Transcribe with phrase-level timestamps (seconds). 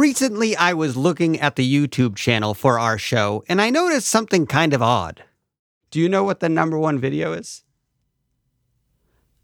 [0.00, 4.46] Recently, I was looking at the YouTube channel for our show and I noticed something
[4.46, 5.24] kind of odd.
[5.90, 7.64] Do you know what the number one video is?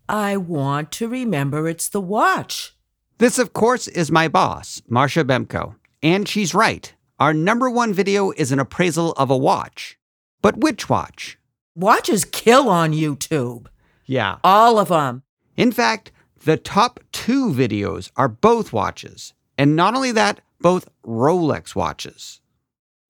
[0.08, 2.74] I want to remember it's the watch.
[3.18, 5.74] This, of course, is my boss, Marsha Bemko.
[6.02, 6.90] And she's right.
[7.20, 9.98] Our number one video is an appraisal of a watch.
[10.40, 11.38] But which watch?
[11.74, 13.66] Watches kill on YouTube.
[14.06, 14.38] Yeah.
[14.42, 15.22] All of them.
[15.58, 16.12] In fact,
[16.46, 19.34] the top two videos are both watches.
[19.58, 22.40] And not only that, both Rolex watches.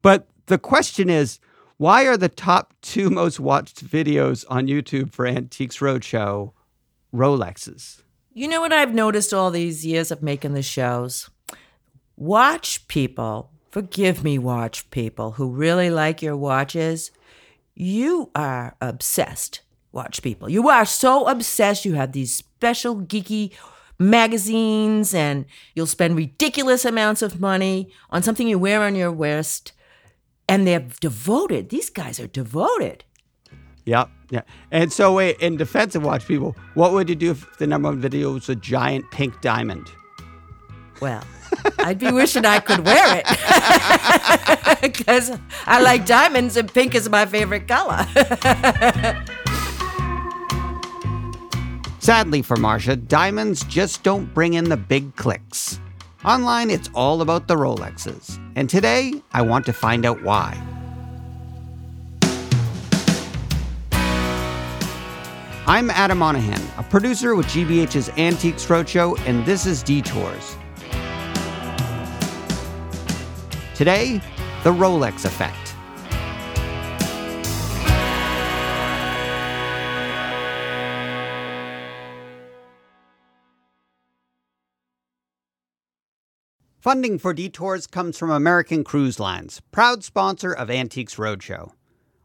[0.03, 1.39] But the question is
[1.79, 6.53] why are the top two most watched videos on YouTube for Antiques Roadshow
[7.15, 8.03] Rolexes?
[8.33, 11.29] You know what I've noticed all these years of making the shows?
[12.17, 17.11] Watch people, forgive me, watch people who really like your watches.
[17.75, 19.61] You are obsessed,
[19.93, 20.49] watch people.
[20.49, 21.85] You are so obsessed.
[21.85, 23.53] You have these special geeky
[23.99, 29.73] magazines and you'll spend ridiculous amounts of money on something you wear on your wrist.
[30.49, 31.71] And they're devoted.
[31.71, 33.05] These guys are devoted.
[33.85, 34.11] Yep.
[34.31, 34.43] Yeah.
[34.71, 37.89] And so, wait, in defense of watch people, what would you do if the number
[37.89, 39.91] one video was a giant pink diamond?
[41.01, 41.23] Well,
[41.79, 45.31] I'd be wishing I could wear it because
[45.67, 48.07] I like diamonds and pink is my favorite color.
[52.07, 55.81] Sadly for Marsha, diamonds just don't bring in the big clicks.
[56.25, 58.39] Online, it's all about the Rolexes.
[58.55, 60.57] And today, I want to find out why.
[65.67, 70.55] I'm Adam Monahan, a producer with GBH's Antiques Roadshow, and this is Detours.
[73.75, 74.21] Today,
[74.63, 75.66] the Rolex effect.
[86.81, 91.73] Funding for Detours comes from American Cruise Lines, proud sponsor of Antiques Roadshow.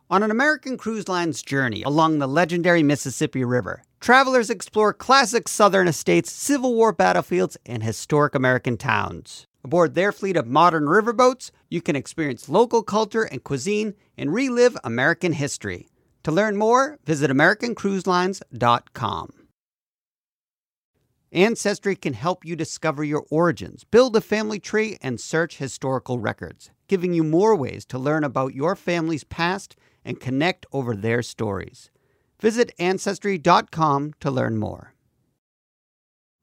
[0.10, 5.88] On an American Cruise Line's journey along the legendary Mississippi River, travelers explore classic Southern
[5.88, 9.48] estates, Civil War battlefields, and historic American towns.
[9.64, 14.78] Aboard their fleet of modern riverboats, you can experience local culture and cuisine and relive
[14.84, 15.88] American history.
[16.24, 19.41] To learn more, visit AmericanCruiseLines.com.
[21.34, 26.72] Ancestry can help you discover your origins, build a family tree, and search historical records,
[26.90, 31.90] giving you more ways to learn about your family's past and connect over their stories.
[32.42, 34.94] Visit Ancestry.com to learn more.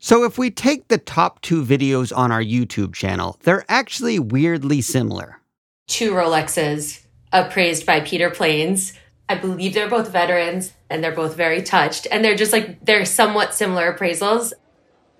[0.00, 4.80] So, if we take the top two videos on our YouTube channel, they're actually weirdly
[4.80, 5.40] similar.
[5.88, 8.94] Two Rolexes appraised by Peter Planes.
[9.28, 12.06] I believe they're both veterans and they're both very touched.
[12.10, 14.52] And they're just like, they're somewhat similar appraisals.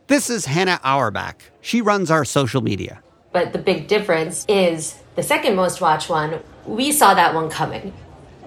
[0.08, 1.36] This is Hannah Auerbach.
[1.60, 3.02] She runs our social media.
[3.30, 7.92] But the big difference is the second most watched one, we saw that one coming.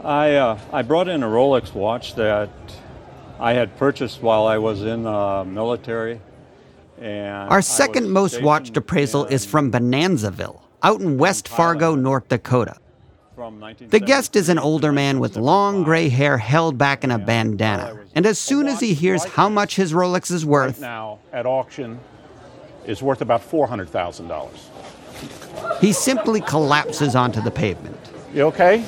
[0.03, 2.49] I, uh, I brought in a Rolex watch that
[3.39, 6.19] I had purchased while I was in the uh, military.
[6.99, 12.77] And Our second most watched appraisal is from Bonanzaville, out in West Fargo, North Dakota.
[13.89, 18.00] The guest is an older man with long gray hair held back in a bandana.
[18.13, 21.45] And as soon as he hears how much his Rolex is worth, right now at
[21.45, 21.99] auction
[22.85, 25.79] is worth about $400,000.
[25.79, 27.97] he simply collapses onto the pavement.
[28.33, 28.81] You okay?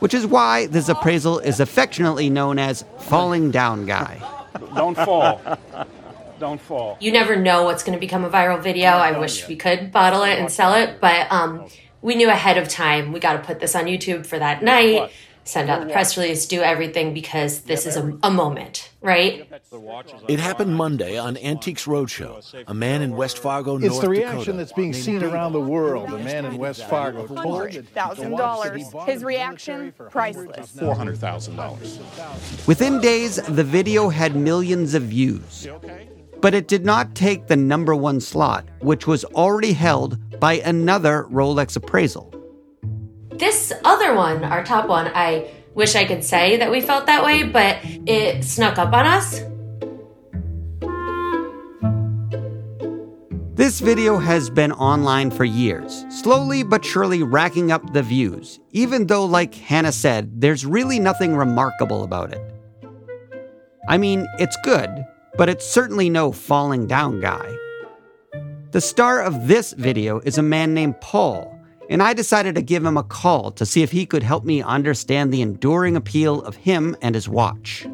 [0.00, 4.20] Which is why this appraisal is affectionately known as Falling Down Guy.
[4.74, 5.40] Don't fall.
[6.38, 6.96] Don't fall.
[7.00, 8.90] You never know what's going to become a viral video.
[8.90, 11.66] I wish we could bottle it and sell it, but um,
[12.00, 15.10] we knew ahead of time we got to put this on YouTube for that night,
[15.48, 19.48] send out the press release, do everything because this is a, a moment, right?
[20.28, 22.64] It happened Monday on Antiques Roadshow.
[22.66, 23.94] A man in West Fargo, North Dakota.
[23.94, 26.10] It's the reaction that's being seen around the world.
[26.12, 28.82] A man in West Fargo told thousand dollars.
[29.06, 30.72] His reaction, priceless.
[30.72, 32.66] $400,000.
[32.66, 35.66] Within days, the video had millions of views.
[36.40, 41.26] But it did not take the number one slot, which was already held by another
[41.30, 42.37] Rolex appraisal.
[43.38, 47.24] This other one, our top one, I wish I could say that we felt that
[47.24, 49.42] way, but it snuck up on us.
[53.54, 59.06] This video has been online for years, slowly but surely racking up the views, even
[59.06, 62.42] though, like Hannah said, there's really nothing remarkable about it.
[63.88, 64.90] I mean, it's good,
[65.36, 67.56] but it's certainly no falling down guy.
[68.72, 71.57] The star of this video is a man named Paul,
[71.88, 74.62] and I decided to give him a call to see if he could help me
[74.62, 77.86] understand the enduring appeal of him and his watch.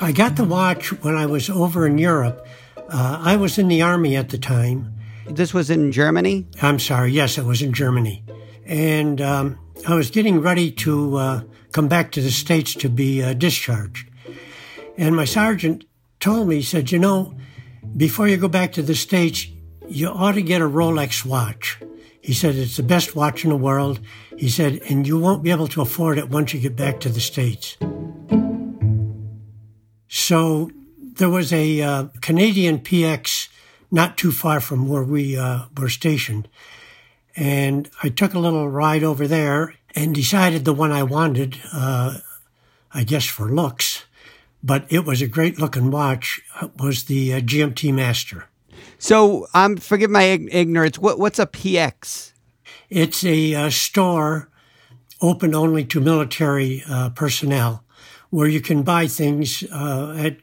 [0.00, 2.46] I got the watch when I was over in Europe.
[2.76, 4.92] Uh, I was in the army at the time,
[5.26, 6.46] This was in Germany?
[6.60, 7.12] I'm sorry.
[7.12, 8.24] Yes, it was in Germany.
[8.66, 9.58] And um,
[9.88, 14.08] I was getting ready to uh, come back to the States to be uh, discharged.
[14.98, 15.84] And my sergeant
[16.20, 17.34] told me, he said, You know,
[17.96, 19.46] before you go back to the States,
[19.92, 21.78] you ought to get a Rolex watch.
[22.20, 24.00] He said, It's the best watch in the world.
[24.36, 27.08] He said, And you won't be able to afford it once you get back to
[27.08, 27.76] the States.
[30.08, 33.48] So there was a uh, Canadian PX
[33.90, 36.48] not too far from where we uh, were stationed.
[37.36, 42.18] And I took a little ride over there and decided the one I wanted, uh,
[42.94, 44.04] I guess for looks,
[44.62, 48.46] but it was a great looking watch, uh, was the uh, GMT Master.
[49.02, 50.96] So, um, forgive my ignorance.
[50.96, 52.34] What, what's a PX?
[52.88, 54.48] It's a uh, store
[55.20, 57.82] open only to military uh, personnel
[58.30, 60.36] where you can buy things uh, at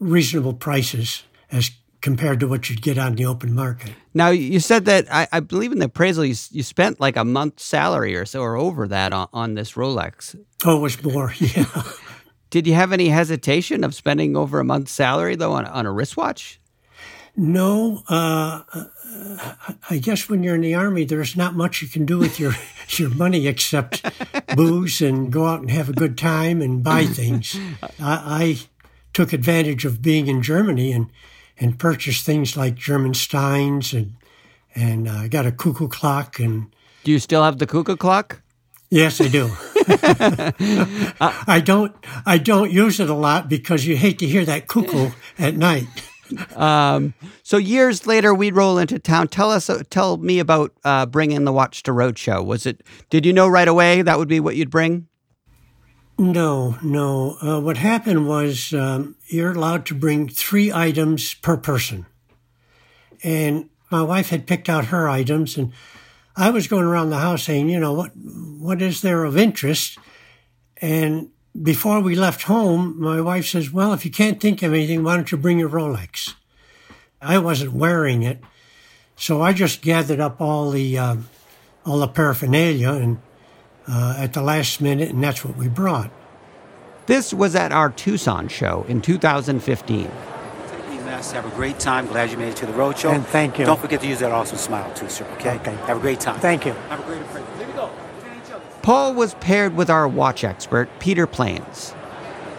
[0.00, 1.22] reasonable prices
[1.52, 3.92] as compared to what you'd get on the open market.
[4.14, 7.24] Now, you said that I, I believe in the appraisal you, you, spent like a
[7.24, 10.36] month's salary or so or over that on, on this Rolex.
[10.64, 11.66] Oh, it was more, yeah.
[12.50, 15.92] Did you have any hesitation of spending over a month's salary though on, on a
[15.92, 16.58] wristwatch?
[17.36, 18.62] No, uh,
[19.90, 22.54] I guess when you're in the army, there's not much you can do with your
[22.88, 24.02] your money except
[24.56, 27.58] booze and go out and have a good time and buy things.
[28.00, 28.58] I, I
[29.12, 31.10] took advantage of being in Germany and
[31.58, 34.14] and purchased things like German Steins and
[34.74, 36.74] and I uh, got a cuckoo clock and.
[37.04, 38.42] Do you still have the cuckoo clock?
[38.90, 39.50] Yes, I do.
[41.46, 41.94] I don't.
[42.24, 45.86] I don't use it a lot because you hate to hear that cuckoo at night.
[46.54, 49.28] Um, so years later, we roll into town.
[49.28, 52.44] Tell us, uh, tell me about uh, bringing the watch to roadshow.
[52.44, 52.82] Was it?
[53.10, 55.08] Did you know right away that would be what you'd bring?
[56.18, 57.36] No, no.
[57.42, 62.06] Uh, what happened was um, you're allowed to bring three items per person,
[63.22, 65.72] and my wife had picked out her items, and
[66.34, 69.98] I was going around the house saying, you know, what what is there of interest?
[70.78, 71.30] And
[71.62, 75.16] before we left home, my wife says, Well, if you can't think of anything, why
[75.16, 76.34] don't you bring your Rolex?
[77.20, 78.40] I wasn't wearing it.
[79.16, 81.16] So I just gathered up all the, uh,
[81.84, 83.18] all the paraphernalia and,
[83.88, 86.10] uh, at the last minute, and that's what we brought.
[87.06, 90.10] This was at our Tucson show in 2015.
[91.32, 92.06] Have a great time.
[92.06, 93.10] Glad you made it to the road show.
[93.10, 93.64] And thank you.
[93.64, 95.24] Don't forget to use that awesome smile too, sir.
[95.34, 95.56] Okay.
[95.56, 95.74] Okay.
[95.86, 96.38] Have a great time.
[96.40, 96.72] Thank you.
[96.72, 97.55] Have a great appraisal.
[98.86, 99.06] Here we go.
[99.08, 101.90] Paul was paired with our watch expert, Peter Planes.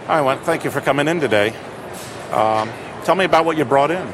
[0.08, 1.50] Hi, well, thank you for coming in today.
[2.32, 2.70] Um,
[3.06, 4.06] tell me about what you brought in.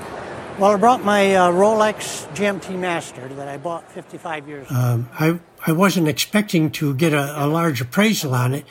[0.59, 4.79] Well, I brought my uh, Rolex GMT Master that I bought 55 years ago.
[4.79, 8.65] Um, I, I wasn't expecting to get a, a large appraisal on it,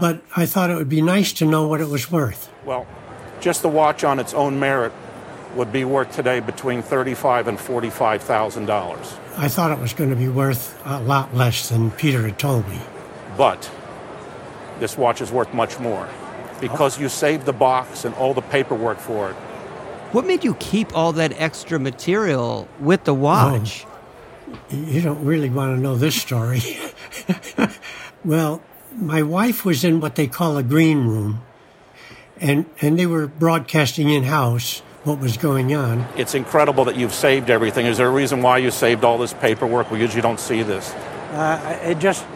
[0.00, 2.48] but I thought it would be nice to know what it was worth.
[2.64, 2.86] Well,
[3.40, 4.92] just the watch on its own merit
[5.56, 9.16] would be worth today between thirty-five and forty-five thousand dollars.
[9.36, 12.68] I thought it was going to be worth a lot less than Peter had told
[12.68, 12.80] me.
[13.36, 13.70] But
[14.78, 16.08] this watch is worth much more
[16.60, 17.02] because oh.
[17.02, 19.36] you saved the box and all the paperwork for it.
[20.12, 23.84] What made you keep all that extra material with the oh, watch?
[23.86, 23.96] Oh,
[24.70, 26.60] you don't really want to know this story.
[28.24, 28.62] well,
[28.94, 31.42] my wife was in what they call a green room,
[32.40, 36.04] and, and they were broadcasting in house what was going on.
[36.16, 37.86] It's incredible that you've saved everything.
[37.86, 39.90] Is there a reason why you saved all this paperwork?
[39.90, 40.92] We usually don't see this.
[41.30, 42.26] Uh, it just,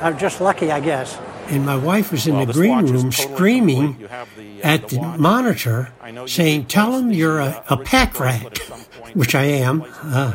[0.00, 1.18] I'm just lucky, I guess.
[1.48, 4.26] And my wife was in well, the green room totally screaming the, uh,
[4.62, 5.92] at the, the monitor,
[6.26, 8.58] saying, "Tell him you're a, a pack rat,"
[9.14, 9.84] which I am.
[10.00, 10.34] Uh,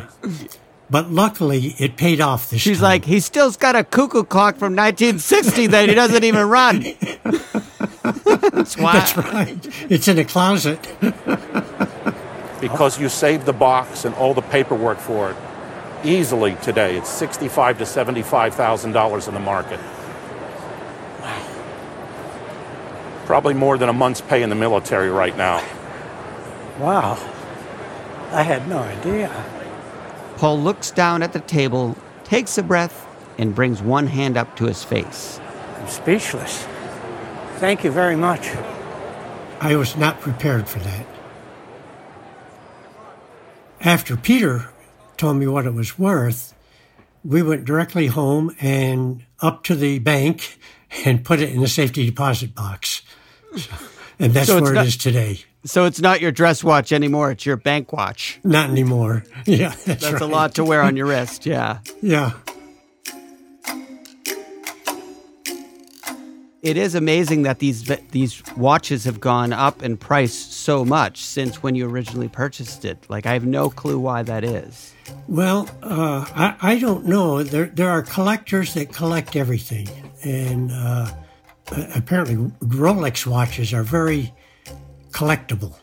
[0.90, 2.84] but luckily, it paid off this She's time.
[2.84, 6.82] like, he still's got a cuckoo clock from 1960 that he doesn't even run.
[8.04, 9.58] That's, That's right.
[9.90, 10.80] It's in a closet.
[12.70, 15.38] because you saved the box and all the paperwork for it
[16.04, 16.98] easily today.
[16.98, 19.80] It's sixty-five to seventy-five thousand dollars in the market.
[21.22, 21.48] Wow.
[23.26, 25.64] Probably more than a month's pay in the military right now.
[26.80, 27.14] Wow.
[28.32, 29.30] I had no idea.
[30.38, 33.08] Paul looks down at the table, takes a breath,
[33.38, 35.40] and brings one hand up to his face.
[35.78, 36.66] I'm speechless.
[37.58, 38.50] Thank you very much.
[39.62, 41.06] I was not prepared for that.
[43.86, 44.70] After Peter
[45.16, 46.56] told me what it was worth,
[47.24, 50.58] we went directly home and up to the bank
[51.06, 53.04] and put it in the safety deposit box.
[54.18, 55.42] And that's so where not, it is today.
[55.66, 58.40] So it's not your dress watch anymore, it's your bank watch.
[58.44, 59.24] Not anymore.
[59.46, 60.22] Yeah, that's, that's right.
[60.22, 61.80] a lot to wear on your wrist, yeah.
[62.02, 62.32] Yeah.
[66.66, 71.62] It is amazing that these these watches have gone up in price so much since
[71.62, 73.06] when you originally purchased it.
[73.08, 74.94] Like I have no clue why that is.
[75.28, 77.44] Well, uh, I, I don't know.
[77.44, 79.88] There there are collectors that collect everything,
[80.24, 81.12] and uh,
[81.94, 84.34] apparently Rolex watches are very
[85.12, 85.76] collectible.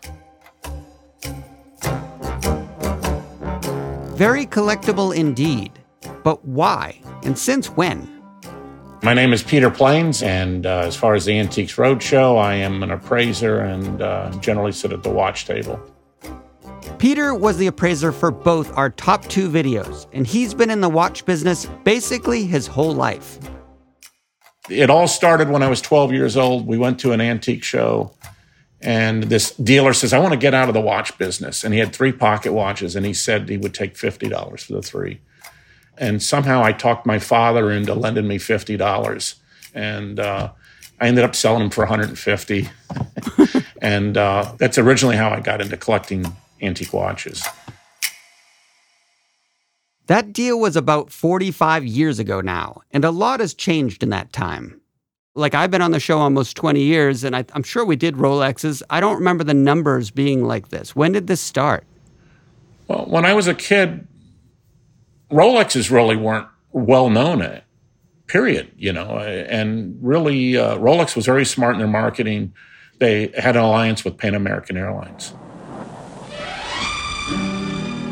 [4.17, 5.71] Very collectible indeed.
[6.25, 7.01] But why?
[7.23, 8.22] And since when?
[9.05, 12.85] My name is Peter Planes, and uh, as far as the Antiques Roadshow, I am
[12.85, 15.81] an appraiser and uh, generally sit at the watch table.
[16.99, 20.89] Peter was the appraiser for both our top two videos, and he's been in the
[20.89, 23.41] watch business basically his whole life.
[24.71, 26.69] It all started when I was 12 years old.
[26.69, 28.13] We went to an antique show,
[28.81, 31.65] and this dealer says, I want to get out of the watch business.
[31.65, 34.83] And he had three pocket watches, and he said he would take $50 for the
[34.83, 35.21] three.
[35.99, 39.37] And somehow I talked my father into lending me fifty dollars,
[39.75, 40.53] and uh,
[41.03, 42.69] I ended up selling them for 150.
[43.83, 46.25] and uh, that's originally how I got into collecting
[46.61, 47.45] antique watches.
[50.07, 54.33] That deal was about 45 years ago now, and a lot has changed in that
[54.33, 54.81] time.
[55.35, 58.17] Like, I've been on the show almost 20 years, and I, am sure we did
[58.17, 58.83] Rolexes.
[58.91, 60.95] I don't remember the numbers being like this.
[60.95, 61.85] When did this start?
[62.87, 64.07] Well, when I was a kid,
[65.33, 67.65] Rolexes really weren't well known at
[68.27, 72.55] period, you know, and really uh, Rolex was very smart in their marketing.
[72.99, 75.35] They had an alliance with Pan American Airlines.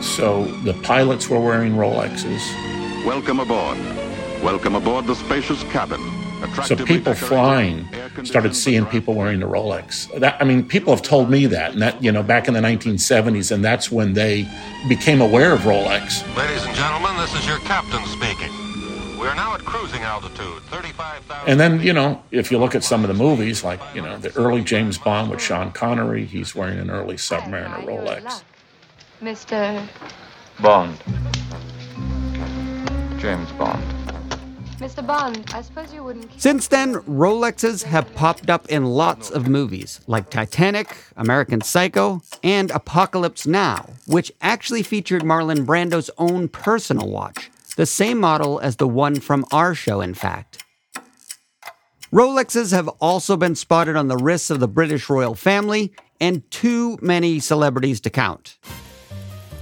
[0.02, 2.42] So the pilots were wearing Rolexes.
[3.04, 3.78] Welcome aboard.
[4.42, 6.19] Welcome aboard the spacious cabin.
[6.64, 7.88] So people flying
[8.24, 10.08] started seeing people wearing the Rolex.
[10.18, 12.60] That, I mean, people have told me that, and that you know, back in the
[12.60, 14.48] 1970s, and that's when they
[14.88, 16.24] became aware of Rolex.
[16.36, 18.50] Ladies and gentlemen, this is your captain speaking.
[19.18, 21.46] We are now at cruising altitude, 35,000.
[21.46, 24.16] And then, you know, if you look at some of the movies, like, you know,
[24.16, 28.42] the early James Bond with Sean Connery, he's wearing an early Submariner Rolex.
[29.22, 29.86] Mr.
[30.62, 30.96] Bond.
[33.20, 33.99] James Bond.
[34.80, 35.06] Mr.
[35.06, 36.30] Bond, I suppose you wouldn't.
[36.30, 36.40] Care.
[36.40, 42.70] Since then, Rolexes have popped up in lots of movies, like Titanic, American Psycho, and
[42.70, 48.88] Apocalypse Now, which actually featured Marlon Brando's own personal watch, the same model as the
[48.88, 50.64] one from our show, in fact.
[52.10, 56.98] Rolexes have also been spotted on the wrists of the British royal family, and too
[57.02, 58.56] many celebrities to count.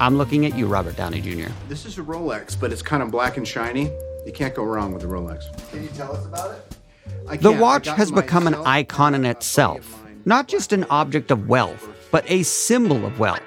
[0.01, 1.51] I'm looking at you, Robert Downey Jr.
[1.69, 3.91] This is a Rolex, but it's kind of black and shiny.
[4.29, 5.47] You can't go wrong with a Rolex.
[5.71, 7.41] Can you tell us about it?
[7.41, 12.31] The watch has become an icon in itself, not just an object of wealth, but
[12.31, 13.41] a symbol of wealth.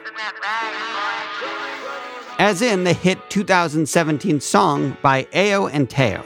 [2.39, 6.25] As in the hit 2017 song by Ayo and Teo.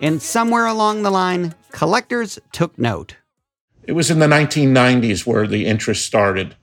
[0.00, 3.16] And somewhere along the line, collectors took note.
[3.82, 6.56] It was in the 1990s where the interest started,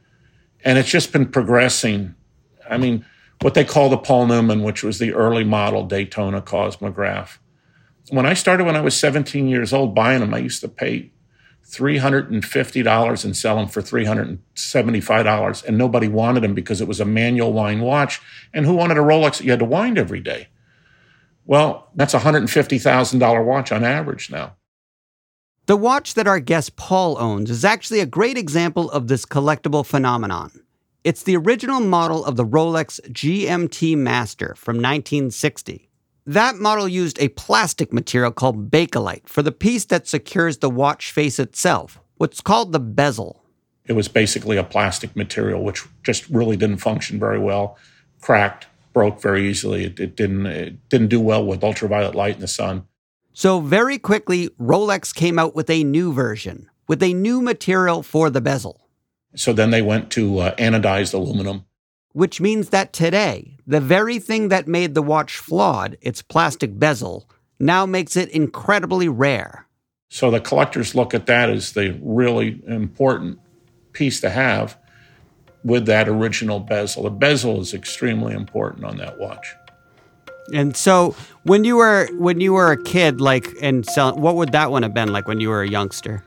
[0.64, 2.16] and it's just been progressing.
[2.70, 3.06] I mean,
[3.42, 7.40] what they call the Paul Newman, which was the early model Daytona Cosmograph.
[8.10, 11.12] When I started when I was 17 years old buying them, I used to pay
[11.68, 17.52] $350 and sell them for $375, and nobody wanted them because it was a manual
[17.52, 18.22] wind watch.
[18.54, 20.48] And who wanted a Rolex that you had to wind every day?
[21.46, 24.56] Well, that's a $150,000 watch on average now.
[25.68, 29.86] The watch that our guest Paul owns is actually a great example of this collectible
[29.86, 30.52] phenomenon.
[31.04, 35.90] It's the original model of the Rolex GMT Master from 1960.
[36.28, 41.12] That model used a plastic material called Bakelite for the piece that secures the watch
[41.12, 43.44] face itself, what's called the bezel.
[43.86, 47.78] It was basically a plastic material which just really didn't function very well,
[48.22, 49.84] cracked, broke very easily.
[49.84, 52.88] It, it didn't it didn't do well with ultraviolet light in the sun.
[53.34, 58.30] So, very quickly, Rolex came out with a new version, with a new material for
[58.30, 58.88] the bezel.
[59.36, 61.66] So then they went to uh, anodized aluminum.
[62.14, 67.30] Which means that today, the very thing that made the watch flawed, its plastic bezel,
[67.60, 69.68] now makes it incredibly rare.
[70.10, 73.40] So the collectors look at that as the really important
[73.92, 74.78] piece to have
[75.66, 77.04] with that original bezel.
[77.04, 79.56] The bezel is extremely important on that watch.
[80.54, 84.52] And so when you were when you were a kid, like and sell, what would
[84.52, 86.24] that one have been like when you were a youngster?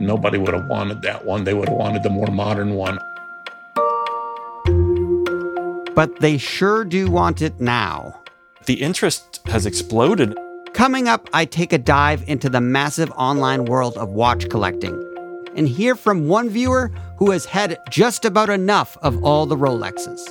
[0.00, 1.44] Nobody would have wanted that one.
[1.44, 2.98] They would have wanted the more modern one.
[5.94, 8.18] But they sure do want it now.
[8.64, 10.34] The interest has exploded.
[10.72, 15.03] Coming up, I take a dive into the massive online world of watch collecting.
[15.56, 20.28] And hear from one viewer who has had just about enough of all the Rolexes.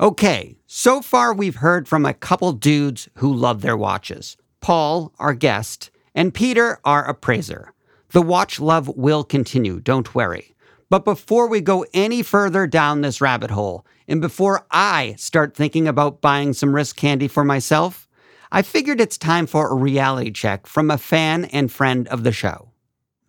[0.00, 5.34] Okay, so far we've heard from a couple dudes who love their watches Paul, our
[5.34, 7.74] guest, and Peter, our appraiser.
[8.12, 10.54] The watch love will continue, don't worry.
[10.88, 15.88] But before we go any further down this rabbit hole, and before I start thinking
[15.88, 18.08] about buying some wrist candy for myself,
[18.52, 22.32] I figured it's time for a reality check from a fan and friend of the
[22.32, 22.72] show.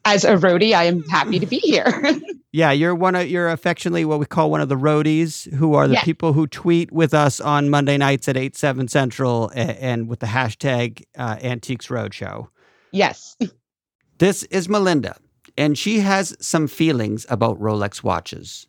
[0.04, 2.04] As a roadie, I am happy to be here.
[2.54, 5.88] Yeah, you're one of you're affectionately what we call one of the roadies, who are
[5.88, 10.08] the people who tweet with us on Monday nights at eight seven central and, and
[10.10, 12.50] with the hashtag uh, Antiques Roadshow.
[12.92, 13.38] yes.
[14.18, 15.16] This is Melinda,
[15.58, 18.68] and she has some feelings about Rolex watches.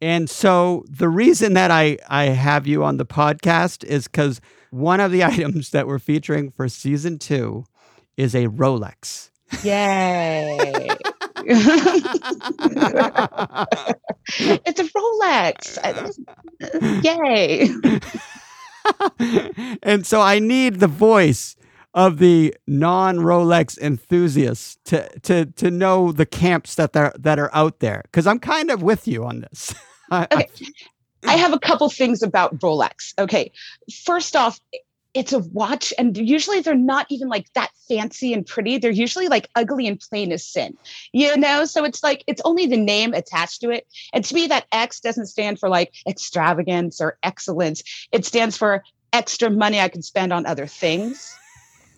[0.00, 4.40] And so the reason that I I have you on the podcast is because
[4.70, 7.64] one of the items that we're featuring for season two
[8.16, 9.30] is a Rolex.
[9.62, 10.88] Yay.
[14.66, 15.78] it's a Rolex.
[17.04, 17.70] Yay.
[19.82, 21.56] and so I need the voice
[21.94, 27.80] of the non-Rolex enthusiasts to to to know the camps that are that are out
[27.80, 29.74] there because I'm kind of with you on this.
[30.10, 30.48] Okay.
[31.26, 33.12] I have a couple things about Rolex.
[33.18, 33.52] Okay.
[33.92, 34.58] First off,
[35.14, 38.78] it's a watch, and usually they're not even like that fancy and pretty.
[38.78, 40.76] They're usually like ugly and plain as sin,
[41.12, 41.64] you know?
[41.64, 43.86] So it's like, it's only the name attached to it.
[44.12, 48.84] And to me, that X doesn't stand for like extravagance or excellence, it stands for
[49.12, 51.34] extra money I can spend on other things.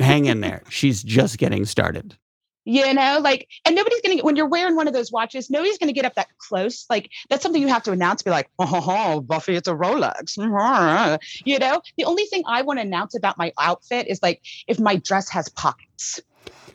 [0.00, 0.62] Hang in there.
[0.68, 2.16] She's just getting started.
[2.64, 5.78] You know, like, and nobody's gonna get when you're wearing one of those watches, nobody's
[5.78, 6.84] gonna get up that close.
[6.90, 10.36] Like, that's something you have to announce, be like, oh, oh, Buffy, it's a Rolex.
[11.44, 14.78] You know, the only thing I want to announce about my outfit is like if
[14.78, 16.20] my dress has pockets,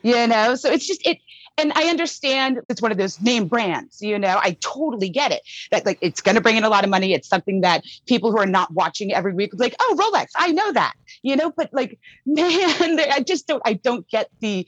[0.02, 1.20] you know, so it's just it.
[1.58, 5.42] And I understand it's one of those name brands, you know, I totally get it.
[5.72, 7.14] That like it's going to bring in a lot of money.
[7.14, 10.74] It's something that people who are not watching every week like, oh, Rolex, I know
[10.74, 14.68] that, you know, but like, man, I just don't, I don't get the,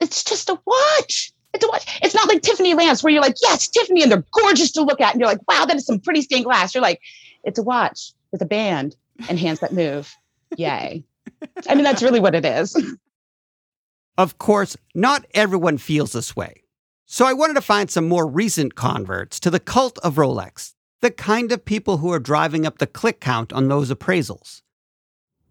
[0.00, 1.32] it's just a watch.
[1.52, 2.00] It's a watch.
[2.02, 5.00] It's not like Tiffany lamps where you're like, yes, Tiffany, and they're gorgeous to look
[5.00, 5.12] at.
[5.12, 6.74] And you're like, wow, that is some pretty stained glass.
[6.74, 7.00] You're like,
[7.44, 8.96] it's a watch with a band
[9.28, 10.14] and hands that move.
[10.56, 11.04] Yay.
[11.68, 12.76] I mean, that's really what it is.
[14.18, 16.62] Of course, not everyone feels this way.
[17.06, 21.10] So I wanted to find some more recent converts to the cult of Rolex, the
[21.10, 24.62] kind of people who are driving up the click count on those appraisals.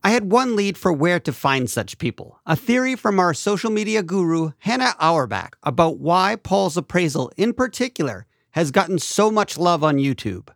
[0.02, 3.69] I had one lead for where to find such people, a theory from our social
[3.69, 9.84] media guru, Hannah Auerbach, about why Paul's appraisal in particular has gotten so much love
[9.84, 10.48] on YouTube.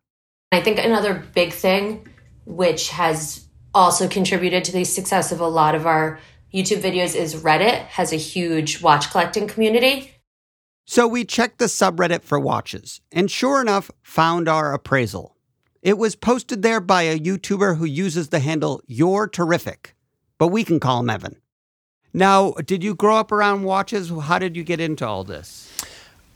[0.54, 2.08] I think another big thing,
[2.46, 6.20] which has also contributed to the success of a lot of our
[6.54, 10.12] YouTube videos, is Reddit has a huge watch collecting community.
[10.86, 15.36] So we checked the subreddit for watches, and sure enough, found our appraisal.
[15.82, 19.96] It was posted there by a YouTuber who uses the handle You're Terrific,
[20.38, 21.38] but we can call him Evan.
[22.14, 24.10] Now, did you grow up around watches?
[24.10, 25.72] How did you get into all this?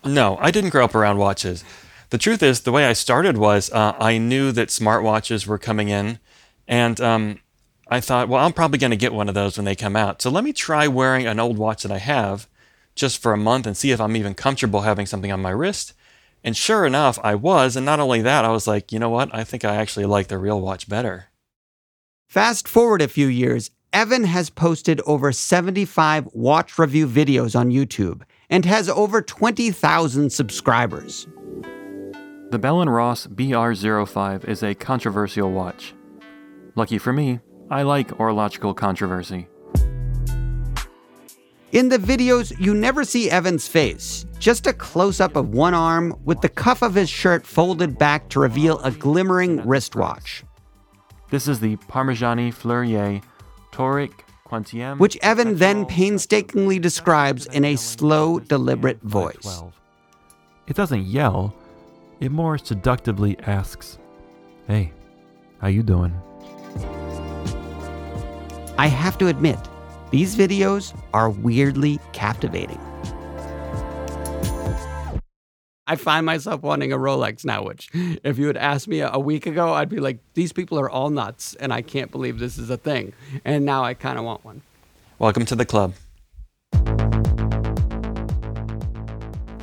[0.04, 1.64] No, I didn't grow up around watches.
[2.10, 5.90] The truth is, the way I started was uh, I knew that smartwatches were coming
[5.90, 6.20] in,
[6.68, 7.40] and um,
[7.90, 10.22] I thought, well, I'm probably going to get one of those when they come out.
[10.22, 12.48] So let me try wearing an old watch that I have
[12.96, 15.94] just for a month and see if I'm even comfortable having something on my wrist.
[16.44, 17.76] And sure enough, I was.
[17.76, 19.34] And not only that, I was like, you know what?
[19.34, 21.28] I think I actually like the real watch better.
[22.28, 28.24] Fast forward a few years, Evan has posted over 75 watch review videos on YouTube
[28.50, 31.28] and has over 20,000 subscribers.
[32.50, 35.94] The Bell & Ross BR05 is a controversial watch.
[36.76, 37.40] Lucky for me,
[37.70, 39.48] I like horological controversy.
[41.74, 46.16] In the videos, you never see Evan's face, just a close up of one arm
[46.24, 50.44] with the cuff of his shirt folded back to reveal a glimmering wristwatch,
[51.30, 53.22] This is the Parmigiani Fleurier
[53.74, 54.14] Toric
[54.48, 54.98] Quantième.
[54.98, 59.62] which Evan then painstakingly describes in a slow, deliberate voice.
[60.68, 61.54] It doesn't yell.
[62.22, 64.00] It more seductively asks,
[64.68, 64.94] "Hey,
[65.60, 66.14] how you doing?"
[68.80, 69.58] I have to admit,
[70.12, 72.80] these videos are weirdly captivating.
[75.88, 77.90] I find myself wanting a Rolex now, which
[78.24, 80.90] if you had asked me a, a week ago, I'd be like, these people are
[80.90, 83.14] all nuts and I can't believe this is a thing.
[83.44, 84.62] And now I kind of want one.
[85.18, 85.94] Welcome to the club.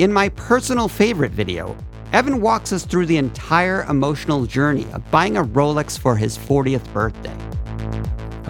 [0.00, 1.76] In my personal favorite video,
[2.12, 6.92] Evan walks us through the entire emotional journey of buying a Rolex for his 40th
[6.92, 7.43] birthday.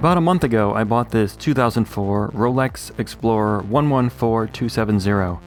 [0.04, 5.40] About a month ago, I bought this 2004 Rolex Explorer 114270,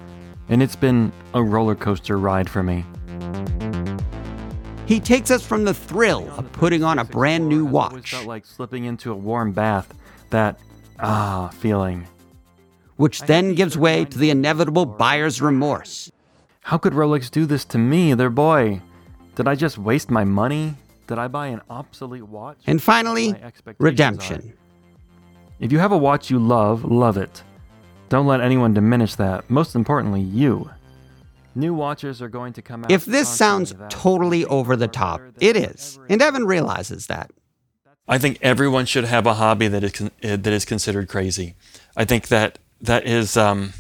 [0.50, 2.84] and it's been a roller coaster ride for me.
[4.88, 8.48] He takes us from the thrill of putting on a brand new watch, felt like
[8.48, 9.94] slipping into a warm bath,
[10.32, 10.60] that
[11.00, 12.08] ah feeling.
[12.96, 16.12] which then gives way to the inevitable buyer's remorse.
[16.62, 18.82] How could Rolex do this to me, their boy?
[19.36, 20.74] Did I just waste my money?
[21.08, 22.58] Did I buy an obsolete watch?
[22.68, 24.54] And finally, My expectations redemption.
[25.60, 27.44] If you have a watch you love, love it.
[28.10, 29.50] Don't let anyone diminish that.
[29.50, 30.70] Most importantly, you.
[31.56, 32.92] New watches are going to come out.
[32.92, 37.32] If this sounds totally over the top, it is, and Evan realizes that.
[38.08, 41.56] I think everyone should have a hobby that is con- uh, that is considered crazy.
[41.96, 43.74] I think that that is um,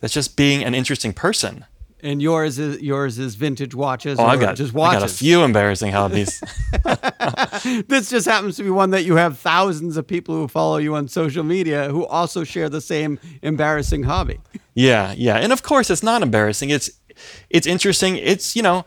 [0.00, 1.64] that's just being an interesting person.
[2.02, 4.18] And yours is yours is vintage watches.
[4.18, 4.96] Oh, I've got just watches.
[4.96, 6.40] I got a few embarrassing hobbies.
[7.88, 10.94] this just happens to be one that you have thousands of people who follow you
[10.94, 14.40] on social media who also share the same embarrassing hobby.
[14.74, 16.70] yeah, yeah, and of course it's not embarrassing.
[16.70, 16.90] It's
[17.48, 18.16] it's interesting.
[18.16, 18.84] It's you know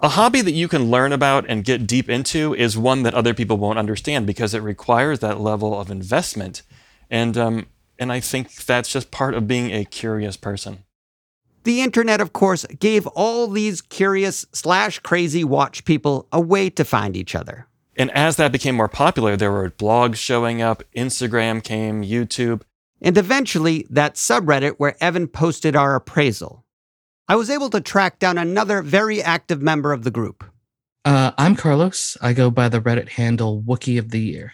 [0.00, 3.32] a hobby that you can learn about and get deep into is one that other
[3.32, 6.62] people won't understand because it requires that level of investment,
[7.10, 7.66] and um,
[7.98, 10.84] and I think that's just part of being a curious person.
[11.66, 16.84] The internet, of course, gave all these curious slash crazy watch people a way to
[16.84, 17.66] find each other.
[17.96, 22.62] And as that became more popular, there were blogs showing up, Instagram came, YouTube.
[23.02, 26.64] And eventually, that subreddit where Evan posted our appraisal.
[27.26, 30.44] I was able to track down another very active member of the group.
[31.04, 32.16] Uh, I'm Carlos.
[32.22, 34.52] I go by the Reddit handle Wookie of the Year.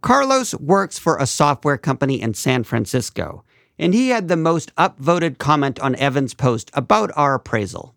[0.00, 3.42] Carlos works for a software company in San Francisco,
[3.78, 7.94] and he had the most upvoted comment on Evan's post about our appraisal.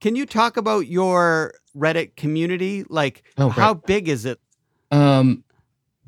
[0.00, 2.84] Can you talk about your Reddit community?
[2.88, 4.38] Like, Oh, how big is it?
[4.90, 5.44] Um,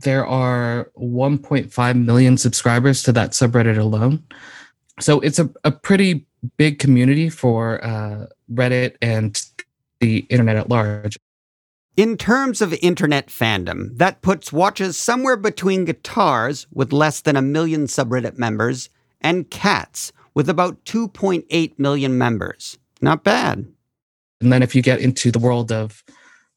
[0.00, 4.22] there are 1.5 million subscribers to that subreddit alone.
[5.00, 6.26] So it's a, a pretty
[6.57, 9.40] big community for uh, Reddit and
[10.00, 11.16] the internet at large.
[11.96, 17.42] In terms of internet fandom, that puts watches somewhere between guitars, with less than a
[17.42, 18.90] million subreddit members,
[19.26, 22.78] and cats, with about 2.8 million members.
[23.00, 23.66] Not bad.
[24.40, 26.04] And then if you get into the world of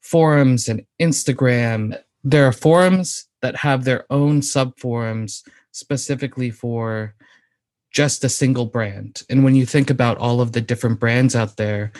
[0.01, 7.15] forums and Instagram, there are forums that have their own subforums specifically for
[7.91, 9.23] just a single brand.
[9.31, 11.91] And when you think about all of the different brands out there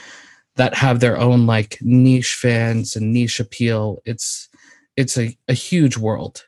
[0.55, 4.49] that have their own like niche fans and niche appeal, it's
[4.95, 6.45] it's a, a huge world.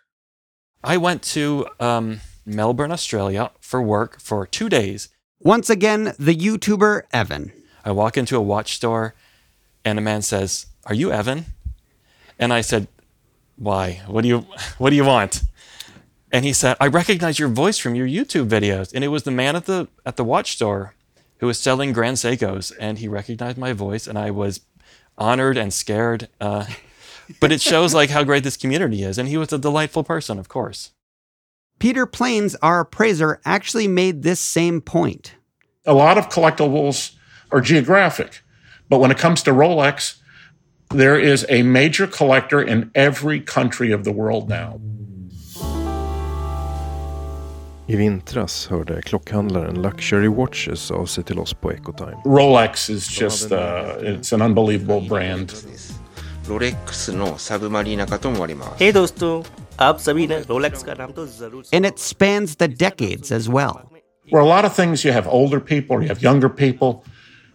[0.84, 5.10] I went to um, Melbourne, Australia for work for two days.
[5.39, 7.51] Once again, the YouTuber Evan.
[7.84, 9.15] I walk into a watch store
[9.84, 11.45] and a man says, Are you Evan?
[12.38, 12.88] And I said,
[13.56, 14.01] Why?
[14.08, 14.45] What do you
[14.77, 15.43] what do you want?
[16.32, 18.93] And he said, I recognize your voice from your YouTube videos.
[18.93, 20.93] And it was the man at the at the watch store
[21.41, 24.62] who was selling Grand Seikos, and he recognized my voice, and I was
[25.17, 26.30] honored and scared.
[26.39, 26.65] Uh,
[27.39, 29.17] but it shows like how great this community is.
[29.17, 30.91] And he was a delightful person, of course.
[31.82, 35.34] Peter Planes, our appraiser, actually made this same point.
[35.88, 37.15] A lot of collectibles
[37.52, 38.44] are geographic,
[38.88, 40.20] but when it comes to Rolex,
[40.91, 44.80] there is a major collector in every country of the world now.
[47.89, 52.22] I vintras hörde klockhandlaren Luxury Watches av sig till oss på Ecotime.
[52.26, 55.52] Rolex is just uh, a, it's an unbelievable brand.
[56.48, 58.84] ロレックスのサブマリーナ化と思われます。
[58.84, 59.44] Hey, dosto.
[61.74, 63.91] And it spans the decades as well.
[64.30, 67.04] Where a lot of things you have older people, you have younger people.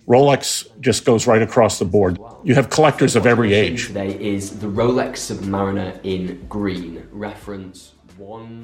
[0.07, 2.19] Rolex just goes right across the board.
[2.45, 3.89] You have collectors of every age.
[3.89, 7.93] Today is the Rolex Submariner in green reference.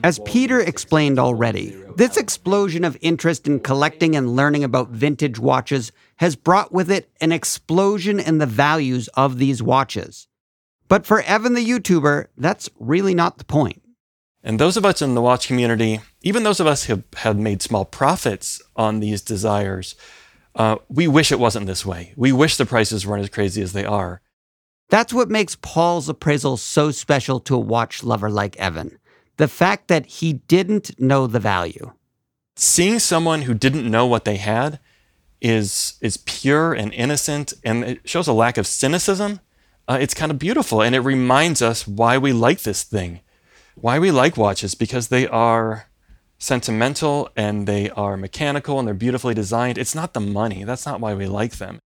[0.03, 5.93] As Peter explained already, this explosion of interest in collecting and learning about vintage watches
[6.17, 10.27] has brought with it an explosion in the values of these watches.
[10.93, 13.81] But for Evan the YouTuber, that's really not the point.
[14.45, 17.63] And those of us in the watch community, even those of us who have made
[17.63, 19.95] small profits on these desires,
[20.55, 22.13] uh, we wish it wasn't this way.
[22.15, 24.21] We wish the prices weren't as crazy as they are.
[24.91, 28.99] That's what makes Paul's appraisal so special to a watch lover like Evan.
[29.39, 31.93] The fact that he didn't know the value.
[32.55, 34.79] Seeing someone who didn't know what they had
[35.41, 39.41] is is pure and innocent, and it shows a lack of cynicism.
[39.89, 43.21] Uh, it's kind of beautiful, and it reminds us why we like this thing,
[43.75, 45.89] why we like watches, because they are
[46.39, 49.79] sentimental and they are mechanical and they're beautifully designed.
[49.79, 50.65] It's not the money.
[50.65, 51.79] That's not why we like them.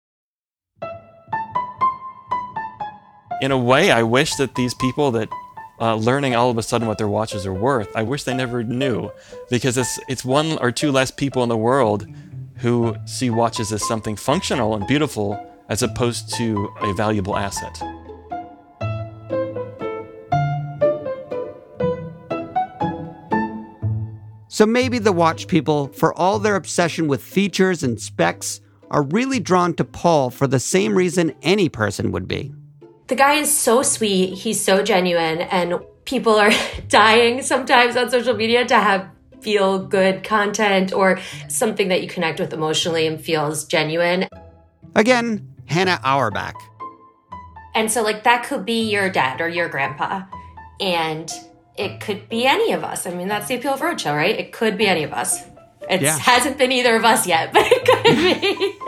[3.40, 5.28] in a way, I wish that these people that
[5.80, 8.62] uh, learning all of a sudden what their watches are worth, I wish they never
[8.64, 9.10] knew,
[9.50, 12.06] because it's it's one or two less people in the world
[12.56, 17.82] who see watches as something functional and beautiful as opposed to a valuable asset.
[24.48, 29.38] So maybe the watch people, for all their obsession with features and specs, are really
[29.38, 32.54] drawn to Paul for the same reason any person would be.
[33.08, 35.74] The guy is so sweet, he's so genuine, and
[36.06, 36.52] people are
[36.88, 39.08] dying sometimes on social media to have
[39.42, 44.26] feel good content or something that you connect with emotionally and feels genuine.
[44.94, 46.54] Again, Hannah Auerbach.
[47.74, 50.22] And so, like, that could be your dad or your grandpa.
[50.80, 51.30] And
[51.76, 53.06] it could be any of us.
[53.06, 54.34] I mean, that's the appeal of Roadshow, right?
[54.38, 55.42] It could be any of us.
[55.90, 56.18] It Yeah.
[56.18, 58.04] hasn't been either of us yet, but it could
[58.40, 58.78] be.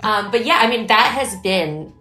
[0.02, 1.92] um, but yeah, I mean, that has been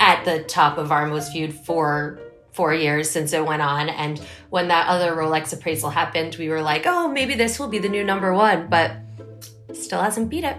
[0.00, 2.18] at the top of our most viewed for
[2.52, 3.88] four years since it went on.
[3.88, 4.18] And
[4.50, 7.88] when that other Rolex appraisal happened, we were like, oh, maybe this will be the
[7.88, 8.92] new number one, but
[9.72, 10.56] still hasn't beat it.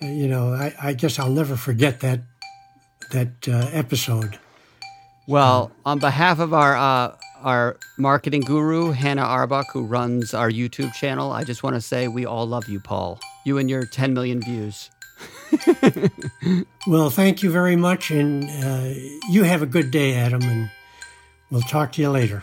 [0.00, 2.22] you know I, I guess I'll never forget that
[3.10, 4.38] that uh, episode.
[5.26, 10.92] Well, on behalf of our uh, our marketing guru Hannah Auerbach, who runs our YouTube
[10.92, 13.20] channel, I just want to say we all love you, Paul.
[13.44, 14.90] You and your 10 million views.
[16.86, 20.70] Well, thank you very much, and uh, you have a good day, Adam, and
[21.50, 22.42] we'll talk to you later.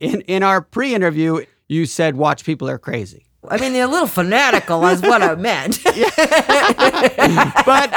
[0.00, 3.29] In in our pre-interview, you said watch people are crazy.
[3.50, 5.80] I mean, they're a little fanatical, is what I meant.
[7.66, 7.90] but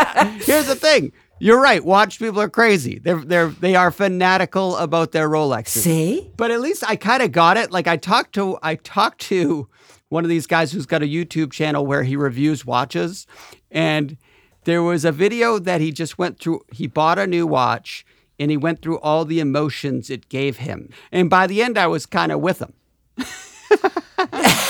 [0.44, 1.12] here's the thing.
[1.40, 1.84] You're right.
[1.84, 3.00] Watch people are crazy.
[3.00, 5.68] They're they're they are fanatical about their Rolex.
[5.70, 6.32] See?
[6.38, 7.70] But at least I kind of got it.
[7.72, 9.68] Like I talked to I talked to
[10.10, 13.28] one of these guys who's got a YouTube channel where he reviews watches
[13.72, 14.16] and
[14.64, 18.06] there was a video that he just went through he bought a new watch
[18.40, 20.90] and he went through all the emotions it gave him.
[21.12, 22.74] And by the end I was kind of with him.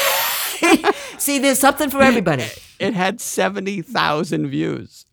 [1.17, 2.45] See, there's something for everybody.
[2.79, 5.05] It had 70,000 views.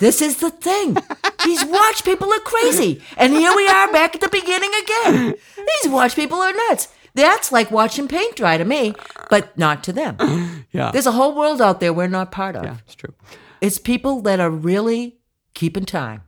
[0.00, 0.96] This is the thing.
[1.44, 3.02] These watch people are crazy.
[3.16, 5.34] And here we are back at the beginning again.
[5.56, 6.88] These watch people are nuts.
[7.14, 8.94] That's like watching paint dry to me,
[9.28, 10.64] but not to them.
[10.70, 10.92] Yeah.
[10.92, 12.64] There's a whole world out there we're not part of.
[12.64, 13.14] Yeah, it's true.
[13.60, 15.18] It's people that are really
[15.54, 16.22] keeping time.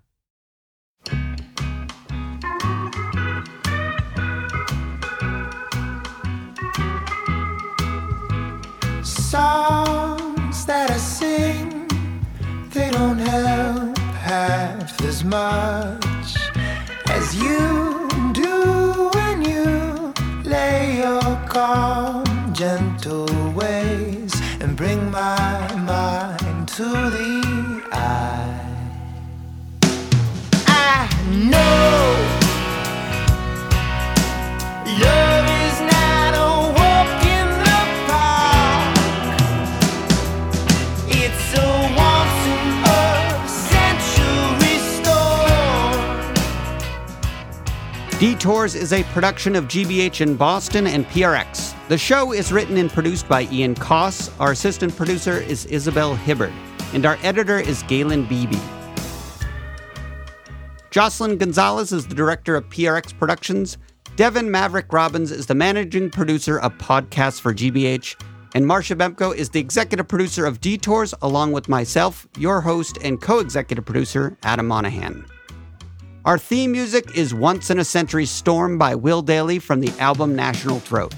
[15.05, 16.37] As much
[17.09, 20.13] as you do when you
[20.45, 27.50] lay your calm, gentle ways and bring my mind to the
[48.41, 51.75] Detours is a production of GBH in Boston and PRX.
[51.89, 54.31] The show is written and produced by Ian Coss.
[54.41, 56.55] Our assistant producer is Isabel Hibbard,
[56.95, 58.59] and our editor is Galen Beebe.
[60.91, 63.77] Jocelyn Gonzalez is the director of PRX Productions.
[64.17, 68.19] Devin Maverick Robbins is the managing producer of podcasts for GBH.
[68.55, 73.21] And Marsha Bemko is the executive producer of Detours, along with myself, your host and
[73.21, 75.27] co executive producer, Adam Monahan.
[76.23, 80.37] Our theme music is Once in a Century Storm by Will Dailey from the album
[80.37, 81.15] National Throat.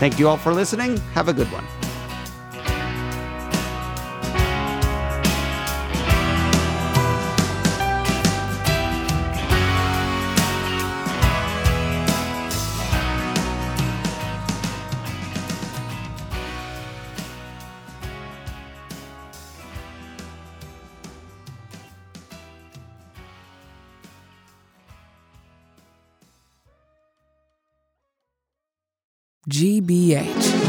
[0.00, 0.96] Thank you all for listening.
[1.14, 1.64] Have a good one.
[29.54, 30.63] GBH.